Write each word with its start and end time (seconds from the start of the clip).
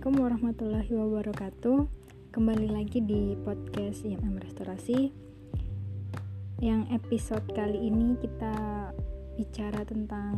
Assalamualaikum 0.00 0.32
warahmatullahi 0.32 0.92
wabarakatuh. 0.96 1.78
Kembali 2.32 2.72
lagi 2.72 3.04
di 3.04 3.36
podcast 3.36 4.00
IMM 4.00 4.40
Restorasi. 4.40 5.12
Yang 6.56 6.82
episode 6.96 7.44
kali 7.52 7.84
ini 7.84 8.16
kita 8.16 8.88
bicara 9.36 9.84
tentang 9.84 10.32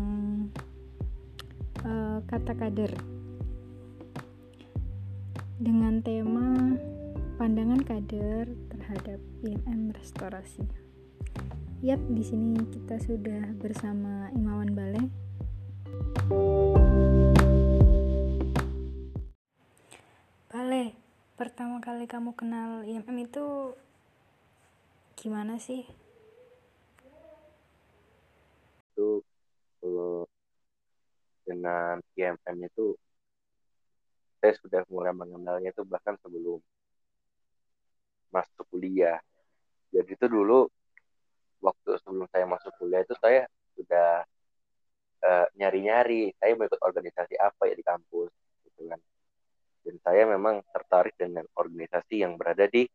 uh, 1.86 2.18
kata 2.26 2.58
kader. 2.58 2.90
Dengan 5.62 6.02
tema 6.02 6.74
pandangan 7.38 7.86
kader 7.86 8.50
terhadap 8.66 9.22
IMM 9.46 9.94
Restorasi. 9.94 10.66
Yap, 11.86 12.02
di 12.10 12.26
sini 12.26 12.58
kita 12.66 12.98
sudah 12.98 13.54
bersama 13.62 14.26
Imawan 14.34 14.74
Balai 14.74 15.06
pertama 21.42 21.82
kali 21.82 22.06
kamu 22.06 22.38
kenal 22.38 22.86
IMM 22.86 23.26
itu 23.26 23.74
gimana 25.18 25.58
sih? 25.58 25.82
Itu 28.94 29.26
kalau 29.82 30.22
dengan 31.42 31.98
IMM 32.14 32.58
itu 32.62 32.94
saya 34.38 34.55
sudah 34.62 34.86
mulai 34.86 35.10
mengenalnya 35.10 35.74
itu 35.74 35.82
bahkan 35.82 36.14
sebelum 36.22 36.62
masuk 38.30 38.62
kuliah. 38.70 39.18
Jadi 39.90 40.14
itu 40.14 40.30
dulu 40.30 40.70
waktu 41.58 41.90
sebelum 42.06 42.30
saya 42.30 42.46
masuk 42.46 42.70
kuliah 42.78 43.02
itu 43.02 43.18
saya 43.18 43.50
sudah 43.74 44.22
eh, 45.27 45.46
nyari-nyari 45.58 46.30
uh, 46.30 46.34
saya 46.38 46.54
mau 46.54 46.70
ikut 46.70 46.78
organisasi 46.86 47.34
apa 47.34 47.66
ya 47.66 47.74
di 47.74 47.82
kampus 47.82 48.30
gitu 48.62 48.86
kan 48.86 49.02
dan 49.83 49.97
saya 50.02 50.22
memang 50.30 50.62
tertarik 50.70 51.14
dengan 51.19 51.42
organisasi 51.58 52.22
yang 52.22 52.38
berada 52.38 52.66
di 52.70 52.86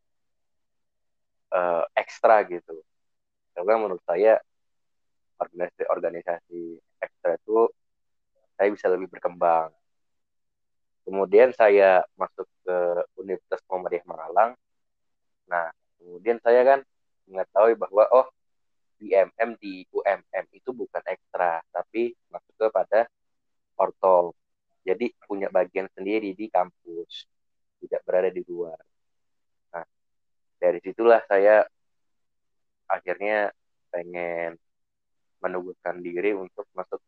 uh, 1.52 1.84
ekstra 1.92 2.48
gitu. 2.48 2.80
Karena 3.52 3.76
menurut 3.76 4.04
saya 4.08 4.40
organisasi-organisasi 5.38 6.62
ekstra 7.04 7.38
itu 7.38 7.70
saya 8.58 8.70
bisa 8.74 8.88
lebih 8.90 9.12
berkembang. 9.12 9.70
Kemudian 11.08 11.56
saya 11.56 12.04
masuk 12.20 12.48
ke 12.66 12.78
Universitas 13.16 13.64
Muhammadiyah 13.70 14.06
Malang. 14.08 14.52
Nah 15.48 15.72
kemudian 16.00 16.40
saya 16.44 16.62
kan 16.64 16.80
mengetahui 17.28 17.76
bahwa 17.76 18.04
oh 18.12 18.28
IMM 18.98 19.60
di 19.62 19.86
UMM 19.94 20.46
itu 20.58 20.74
bukan 20.74 21.04
ekstra 21.06 21.62
tapi 21.70 22.18
masuk 22.34 22.54
kepada 22.58 23.06
ortol 23.78 24.34
jadi 24.88 25.12
punya 25.28 25.52
bagian 25.52 25.92
sendiri 25.92 26.32
di 26.32 26.48
kampus 26.48 27.28
tidak 27.84 28.02
berada 28.08 28.32
di 28.32 28.40
luar. 28.48 28.80
Nah 29.76 29.84
dari 30.56 30.80
situlah 30.80 31.20
saya 31.28 31.68
akhirnya 32.88 33.52
pengen 33.92 34.56
menuguskan 35.44 36.00
diri 36.00 36.32
untuk 36.32 36.64
masuk 36.72 37.04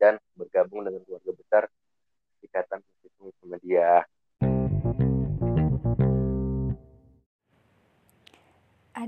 dan 0.00 0.16
bergabung 0.32 0.88
dengan 0.88 1.04
keluarga 1.04 1.32
besar 1.36 1.62
ikatan 2.40 2.80
musik 3.20 3.44
media 3.44 4.00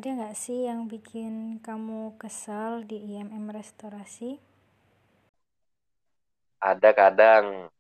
ada 0.03 0.19
nggak 0.19 0.35
sih 0.35 0.67
yang 0.67 0.91
bikin 0.91 1.63
kamu 1.63 2.19
kesal 2.19 2.83
di 2.83 2.99
IMM 3.13 3.55
restorasi? 3.55 4.43
Ada 6.59 6.91
kadang 6.91 7.71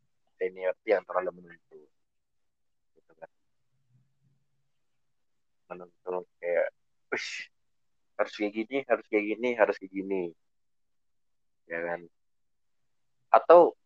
seniority 0.42 0.88
yang 0.90 1.06
terlalu 1.06 1.30
menuntut 1.38 1.86
gitu 2.98 3.12
kan. 3.14 3.30
Menuntut 5.70 6.26
kayak 6.42 6.74
Ush, 7.14 7.46
harus 8.18 8.32
kayak 8.34 8.52
gini 8.56 8.76
harus 8.88 9.06
kayak 9.06 9.24
gini 9.36 9.48
harus 9.54 9.76
kayak 9.78 9.92
gini. 9.94 10.22
Ya 11.70 11.78
kan. 11.86 12.00
Atau 13.30 13.78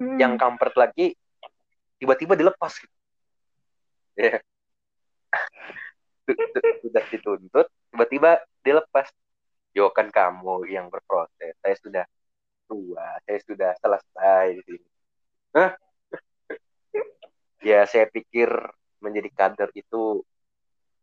hmm. 0.00 0.16
yang 0.16 0.40
kampret 0.40 0.72
lagi 0.80 1.12
tiba-tiba 2.00 2.32
dilepas. 2.32 2.80
Gitu 2.80 2.96
ya 4.16 4.40
sudah 6.80 7.04
dituntut 7.12 7.66
tiba-tiba 7.92 8.40
dilepas. 8.64 9.12
Yo 9.74 9.90
kan 9.90 10.08
kamu 10.08 10.70
yang 10.70 10.86
berproses. 10.86 11.58
Saya 11.58 11.76
sudah 11.82 12.04
tua 12.64 13.20
saya 13.28 13.38
sudah 13.44 13.70
selesai 13.76 14.56
di 14.56 14.62
sini 14.64 14.93
Hah? 15.54 15.70
ya 17.64 17.86
saya 17.88 18.04
pikir 18.12 18.50
menjadi 19.00 19.30
kader 19.32 19.70
itu 19.72 20.20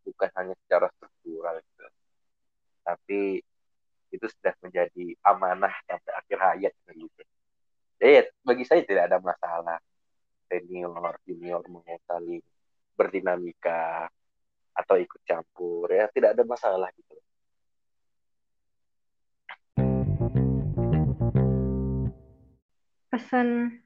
bukan 0.06 0.30
hanya 0.38 0.54
secara 0.62 0.94
struktural 0.94 1.58
gitu. 1.58 1.86
tapi 2.86 3.42
itu 4.12 4.26
sudah 4.28 4.54
menjadi 4.62 5.16
amanah 5.26 5.74
sampai 5.88 6.14
akhir 6.14 6.38
hayat 6.38 6.74
gitu. 6.92 7.22
Jadi 7.98 8.28
bagi 8.44 8.64
saya 8.68 8.84
tidak 8.84 9.08
ada 9.10 9.18
masalah 9.24 9.80
senior 10.52 11.16
junior 11.24 11.64
saling 12.06 12.44
berdinamika 12.94 14.12
atau 14.76 14.96
ikut 15.00 15.22
campur 15.24 15.88
ya 15.90 16.12
tidak 16.12 16.36
ada 16.36 16.44
masalah 16.44 16.92
gitu. 16.94 17.16
Pesan 23.12 23.80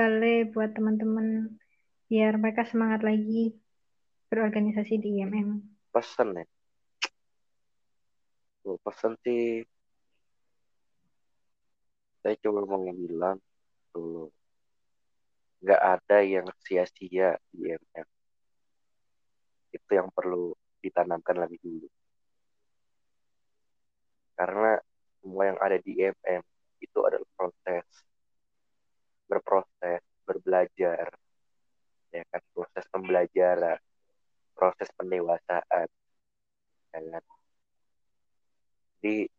balai 0.00 0.48
buat 0.48 0.72
teman-teman 0.72 1.60
biar 2.08 2.40
mereka 2.40 2.64
semangat 2.64 3.04
lagi 3.04 3.52
berorganisasi 4.32 4.96
di 4.96 5.20
IMM. 5.20 5.60
Pesan 5.92 6.40
ya. 6.40 6.44
Oh, 8.64 8.80
pesan 8.80 9.12
sih 9.20 9.60
saya 12.24 12.32
cuma 12.40 12.64
mau 12.64 12.80
bilang 12.80 13.36
dulu 13.92 14.32
nggak 15.60 15.82
ada 16.00 16.24
yang 16.24 16.48
sia-sia 16.64 17.36
di 17.52 17.68
IMM. 17.68 18.08
Itu 19.76 19.90
yang 19.92 20.08
perlu 20.16 20.56
ditanamkan 20.80 21.36
lagi 21.36 21.60
dulu. 21.60 21.84
Karena 24.32 24.80
semua 25.20 25.44
yang 25.52 25.58
ada 25.60 25.76
di 25.76 25.92
IMM 26.00 26.40
itu 26.80 26.98
adalah 27.04 27.28
proses 27.36 27.84
berproses, 29.30 30.02
berbelajar, 30.26 31.06
ya 32.10 32.22
kan 32.34 32.42
proses 32.50 32.84
pembelajaran, 32.90 33.78
proses 34.58 34.90
pendewasaan, 34.98 35.86
ya 36.90 36.98
kan. 36.98 37.24
Jadi 38.98 39.30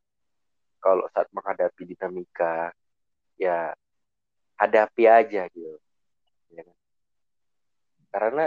kalau 0.80 1.04
saat 1.12 1.28
menghadapi 1.36 1.84
dinamika, 1.84 2.72
ya 3.36 3.76
hadapi 4.56 5.04
aja 5.12 5.52
gitu, 5.52 5.76
ya 6.56 6.64
kan. 6.64 6.78
Karena 8.12 8.46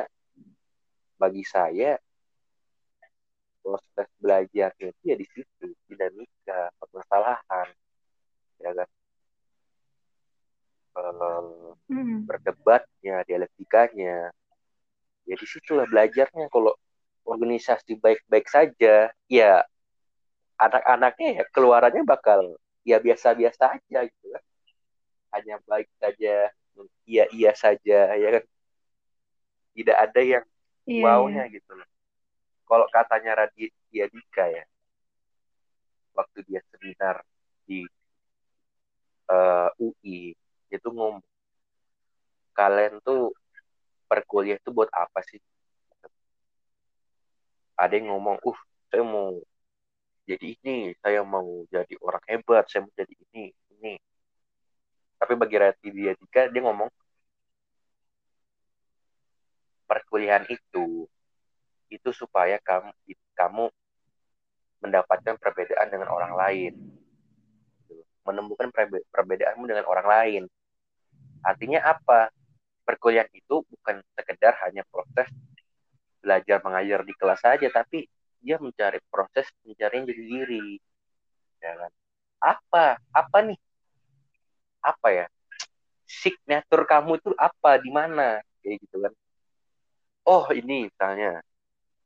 bagi 1.20 1.44
saya 1.44 2.00
proses 3.64 4.08
belajar 4.20 4.76
itu 4.76 4.92
ya 5.00 5.16
di 5.16 5.24
situ 5.24 5.72
dinamika 5.88 6.68
permasalahan 6.76 7.72
ya 8.60 8.70
kan 8.76 8.88
uh, 11.00 11.72
hmm. 11.88 12.28
Berdebatnya, 13.04 13.28
dialektikanya. 13.28 14.16
Ya 15.24 15.34
di 15.36 15.46
situlah 15.46 15.84
belajarnya. 15.88 16.48
Kalau 16.48 16.72
organisasi 17.24 18.00
baik-baik 18.00 18.46
saja, 18.48 19.12
ya 19.28 19.52
anak-anaknya 20.60 21.28
ya 21.40 21.44
keluarannya 21.52 22.04
bakal 22.04 22.56
ya 22.84 23.00
biasa-biasa 23.00 23.80
aja 23.80 23.98
gitu 24.08 24.26
kan. 24.32 24.44
Hanya 25.34 25.56
baik 25.66 25.88
saja, 26.00 26.52
iya-iya 27.08 27.52
saja, 27.56 28.12
ya 28.16 28.28
kan. 28.40 28.44
Tidak 29.74 29.96
ada 29.96 30.20
yang 30.22 30.44
iya, 30.86 31.02
wownya 31.02 31.44
iya. 31.48 31.54
gitu 31.58 31.72
loh. 31.74 31.88
Kalau 32.64 32.86
katanya 32.88 33.44
Raditya 33.44 34.06
Dika 34.08 34.44
ya, 34.48 34.64
waktu 36.14 36.38
dia 36.46 36.60
seminar 36.70 37.24
di 37.64 37.82
uh, 39.28 39.68
eh, 39.68 39.84
UI 39.84 40.36
itu 40.70 40.88
ngomong 40.92 41.20
kalian 42.54 43.02
tuh 43.02 43.34
perkuliah 44.06 44.56
itu 44.56 44.70
buat 44.70 44.88
apa 44.94 45.20
sih? 45.26 45.42
Ada 47.74 47.98
yang 47.98 48.14
ngomong 48.14 48.38
uh 48.46 48.58
saya 48.88 49.02
mau 49.02 49.34
jadi 50.24 50.54
ini 50.62 50.94
saya 51.02 51.26
mau 51.26 51.66
jadi 51.68 51.94
orang 51.98 52.22
hebat 52.30 52.64
saya 52.70 52.86
mau 52.86 52.94
jadi 52.94 53.14
ini 53.30 53.50
ini. 53.74 53.94
Tapi 55.18 55.34
bagi 55.34 55.56
Rati 55.58 55.88
Diatika 55.90 56.46
dia 56.48 56.62
ngomong 56.62 56.88
perkuliahan 59.90 60.46
itu 60.48 61.10
itu 61.90 62.10
supaya 62.14 62.56
kamu 62.62 62.90
kamu 63.34 63.64
mendapatkan 64.84 65.34
perbedaan 65.40 65.88
dengan 65.90 66.08
orang 66.12 66.32
lain. 66.38 66.72
Menemukan 68.24 68.72
perbedaanmu 69.12 69.64
dengan 69.68 69.84
orang 69.84 70.06
lain. 70.06 70.42
Artinya 71.44 71.84
apa? 71.84 72.32
Perkuliahan 72.84 73.32
itu 73.32 73.64
bukan 73.64 74.04
sekedar 74.14 74.54
hanya 74.68 74.84
proses 74.92 75.28
belajar 76.20 76.60
mengajar 76.64 77.00
di 77.04 77.12
kelas 77.16 77.40
saja 77.40 77.68
tapi 77.68 78.08
dia 78.40 78.60
mencari 78.60 79.00
proses 79.08 79.48
mencari 79.64 80.04
diri 80.04 80.24
diri 80.24 80.66
ya 81.64 81.72
kan? 81.80 81.92
Apa 82.44 82.84
apa 83.12 83.38
nih? 83.40 83.58
Apa 84.84 85.08
ya? 85.12 85.26
Signature 86.04 86.84
kamu 86.84 87.16
itu 87.16 87.32
apa? 87.40 87.80
Di 87.80 87.88
mana? 87.88 88.44
Kayak 88.60 88.76
gitu 88.84 88.96
kan. 89.00 89.12
Oh 90.28 90.44
ini 90.52 90.88
misalnya 90.88 91.40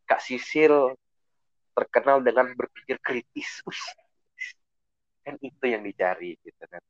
Kak 0.06 0.22
Sisil 0.22 0.94
terkenal 1.74 2.22
dengan 2.22 2.50
berpikir 2.54 2.98
kritis. 3.02 3.62
Kan 5.26 5.38
itu 5.42 5.64
yang 5.66 5.82
dicari 5.82 6.38
gitu 6.42 6.64
kan. 6.70 6.82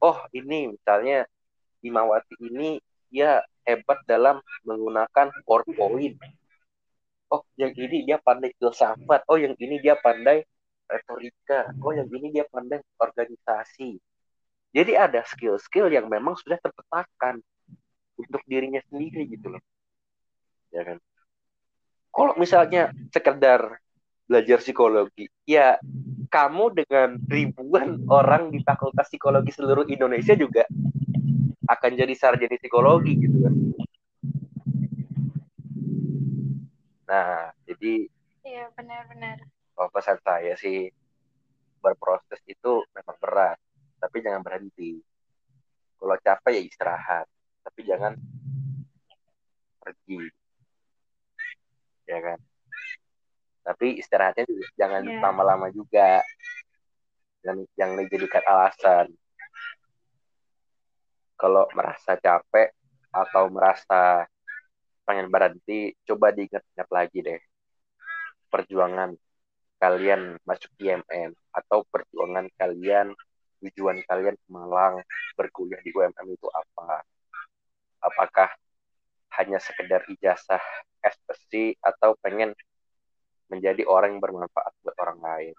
Oh 0.00 0.20
ini 0.36 0.72
misalnya 0.76 1.24
Imawati 1.82 2.38
ini 2.38 2.78
dia 3.12 3.44
hebat 3.68 4.00
dalam 4.08 4.40
menggunakan 4.64 5.28
PowerPoint. 5.44 6.16
Oh 7.28 7.44
yang 7.60 7.76
ini 7.76 8.08
dia 8.08 8.16
pandai 8.16 8.56
filsafat. 8.56 9.28
Oh 9.28 9.36
yang 9.36 9.52
ini 9.60 9.78
dia 9.78 9.96
pandai 10.00 10.42
retorika. 10.88 11.70
Oh 11.84 11.92
yang 11.92 12.08
ini 12.08 12.32
dia 12.32 12.48
pandai 12.48 12.80
organisasi. 12.96 14.00
Jadi 14.72 14.92
ada 14.96 15.20
skill-skill 15.28 15.92
yang 15.92 16.08
memang 16.08 16.32
sudah 16.40 16.56
terpetakan 16.56 17.44
untuk 18.16 18.40
dirinya 18.48 18.80
sendiri 18.88 19.28
gitu 19.28 19.52
loh. 19.52 19.62
Ya 20.72 20.84
kan? 20.84 20.98
Kalau 22.12 22.36
misalnya 22.40 22.92
sekedar 23.12 23.80
belajar 24.32 24.64
psikologi 24.64 25.28
ya 25.44 25.76
kamu 26.32 26.72
dengan 26.72 27.20
ribuan 27.28 28.00
orang 28.08 28.48
di 28.48 28.64
fakultas 28.64 29.12
psikologi 29.12 29.52
seluruh 29.52 29.84
Indonesia 29.92 30.32
juga 30.32 30.64
akan 31.72 31.90
jadi 31.96 32.14
sarjana 32.14 32.56
psikologi 32.60 33.16
gitu 33.16 33.36
kan. 33.42 33.54
Nah 37.08 37.50
jadi 37.64 38.06
iya 38.44 38.68
benar-benar 38.76 39.40
kalau 39.72 39.88
pesan 39.88 40.18
saya 40.20 40.52
sih 40.58 40.92
berproses 41.80 42.38
itu 42.46 42.84
memang 42.94 43.16
berat 43.18 43.58
tapi 43.98 44.20
jangan 44.20 44.42
berhenti. 44.44 45.00
Kalau 45.96 46.16
capek 46.18 46.52
ya 46.58 46.62
istirahat 46.62 47.26
tapi 47.62 47.80
jangan 47.86 48.12
pergi. 49.78 50.20
Ya 52.06 52.18
kan? 52.18 52.38
Tapi 53.62 54.02
istirahatnya 54.02 54.42
juga 54.42 54.66
jangan 54.74 55.02
Iya. 55.06 55.18
lama-lama 55.22 55.70
juga. 55.70 56.18
Dan 57.42 57.66
yang 57.74 57.98
dijadikan 57.98 58.42
alasan 58.46 59.10
kalau 61.42 61.66
merasa 61.74 62.14
capek 62.14 62.70
atau 63.10 63.50
merasa 63.50 64.30
pengen 65.02 65.26
berhenti 65.26 65.98
coba 66.06 66.30
diingat-ingat 66.30 66.88
lagi 66.94 67.18
deh 67.18 67.40
perjuangan 68.46 69.18
kalian 69.82 70.38
masuk 70.46 70.70
IMM 70.78 71.34
atau 71.50 71.82
perjuangan 71.90 72.46
kalian 72.54 73.10
tujuan 73.58 73.98
kalian 74.06 74.38
ke 74.38 74.46
Malang 74.46 75.02
berkuliah 75.34 75.82
di 75.82 75.90
UMM 75.90 76.26
itu 76.30 76.46
apa 76.54 77.02
apakah 77.98 78.54
hanya 79.34 79.58
sekedar 79.58 80.06
ijazah 80.06 80.62
SPC 81.02 81.74
atau 81.82 82.14
pengen 82.22 82.54
menjadi 83.50 83.82
orang 83.84 84.16
yang 84.16 84.22
bermanfaat 84.22 84.72
buat 84.80 84.96
orang 85.02 85.18
lain. 85.20 85.54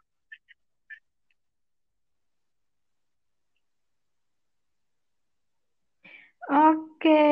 Oke, 6.44 7.24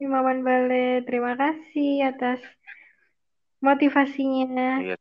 Imawan 0.00 0.40
Bale, 0.40 1.04
terima 1.04 1.36
kasih 1.36 2.08
atas 2.08 2.40
motivasinya 3.60 4.80
Iya, 4.80 4.96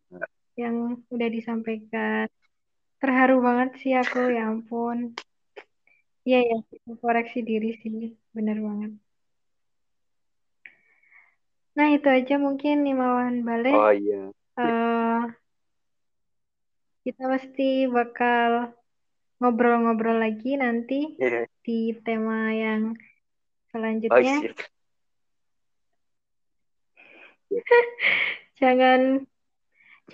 yang 0.59 0.99
udah 1.07 1.29
disampaikan. 1.31 2.27
Terharu 2.99 3.39
banget 3.39 3.79
sih 3.79 3.95
aku, 3.95 4.27
ya 4.31 4.47
ampun. 4.51 5.15
Iya 6.23 6.39
ya, 6.51 6.57
koreksi 7.03 7.39
diri 7.43 7.75
sih, 7.79 8.15
bener 8.35 8.59
banget. 8.59 8.91
Nah 11.73 11.87
itu 11.95 12.07
aja 12.07 12.35
mungkin 12.39 12.83
Imawan 12.87 13.43
Bale. 13.47 13.71
Oh 13.71 13.91
iya. 13.91 14.31
Eh, 14.59 15.19
kita 17.03 17.23
pasti 17.27 17.87
bakal 17.87 18.71
ngobrol-ngobrol 19.43 20.23
lagi 20.23 20.55
nanti 20.55 21.19
Iya. 21.19 21.47
di 21.63 21.91
tema 22.03 22.51
yang 22.55 22.95
selanjutnya. 23.73 24.53
iya. 27.49 27.61
Jangan 28.61 29.25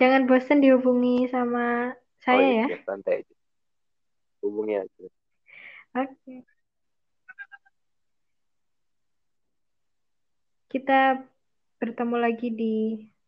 jangan 0.00 0.24
bosan 0.24 0.64
dihubungi 0.64 1.28
sama 1.28 1.92
Oh 1.92 1.98
saya 2.24 2.40
iya, 2.40 2.64
ya. 2.64 2.66
iya, 2.72 2.78
santai 2.88 3.14
aja. 3.20 3.34
Hubungi 4.40 4.74
aja. 4.80 5.06
Oke. 6.00 6.34
Kita 10.70 11.20
bertemu 11.82 12.16
lagi 12.16 12.48
di 12.52 12.76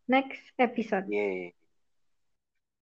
next 0.07 0.45
episode. 0.61 1.09
Yeay. 1.09 1.57